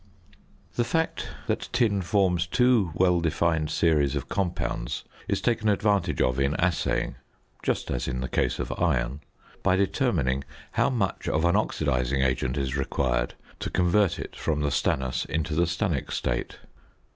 The 0.77 0.83
fact 0.83 1.27
that 1.45 1.69
tin 1.71 2.01
forms 2.01 2.47
two 2.47 2.89
well 2.95 3.21
defined 3.21 3.69
series 3.69 4.15
of 4.15 4.27
compounds 4.29 5.03
is 5.27 5.41
taken 5.41 5.69
advantage 5.69 6.23
of 6.23 6.39
in 6.39 6.55
assaying 6.57 7.17
(just 7.61 7.91
as 7.91 8.07
in 8.07 8.19
the 8.19 8.27
case 8.27 8.57
of 8.57 8.71
iron), 8.79 9.21
by 9.61 9.75
determining 9.75 10.43
how 10.71 10.89
much 10.89 11.27
of 11.27 11.45
an 11.45 11.53
oxidising 11.53 12.25
agent 12.25 12.57
is 12.57 12.75
required 12.75 13.35
to 13.59 13.69
convert 13.69 14.17
it 14.17 14.35
from 14.35 14.61
the 14.61 14.69
stannous 14.71 15.23
into 15.27 15.53
the 15.53 15.67
stannic 15.67 16.11
state. 16.11 16.57